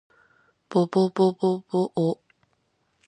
[0.67, 2.19] ぼぼぼぼぼお